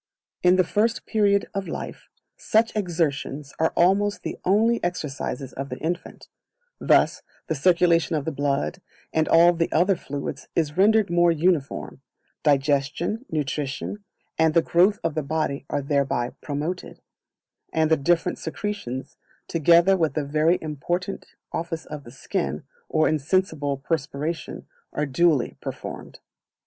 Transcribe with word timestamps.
In 0.41 0.55
the 0.55 0.63
First 0.63 1.05
Period 1.05 1.45
of 1.53 1.67
Life, 1.67 2.09
such 2.35 2.75
exertions 2.75 3.53
are 3.59 3.71
almost 3.77 4.23
the 4.23 4.39
only 4.43 4.83
exercises 4.83 5.53
of 5.53 5.69
the 5.69 5.77
infant; 5.77 6.27
thus 6.79 7.21
the 7.45 7.53
circulation 7.53 8.15
of 8.15 8.25
the 8.25 8.31
blood, 8.31 8.81
and 9.13 9.27
all 9.29 9.53
the 9.53 9.71
other 9.71 9.95
fluids, 9.95 10.47
is 10.55 10.75
rendered 10.75 11.11
more 11.11 11.31
uniform; 11.31 12.01
digestion, 12.41 13.27
nutrition, 13.29 14.03
and 14.39 14.55
the 14.55 14.63
growth 14.63 14.97
of 15.03 15.13
the 15.13 15.21
body 15.21 15.67
are 15.69 15.83
thereby 15.83 16.31
promoted; 16.41 16.99
and 17.71 17.91
the 17.91 17.95
different 17.95 18.39
secretions, 18.39 19.17
together 19.47 19.95
with 19.95 20.15
the 20.15 20.25
very 20.25 20.57
important 20.63 21.27
office 21.53 21.85
of 21.85 22.05
the 22.05 22.11
skin, 22.11 22.63
or 22.89 23.07
insensible 23.07 23.77
perspiration, 23.77 24.65
are 24.93 25.05
duly 25.05 25.57
performed. 25.61 26.17